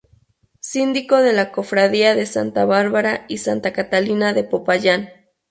[0.61, 5.09] Síndico de la Cofradía de Santa Bárbara y Santa Catalina de Popayán.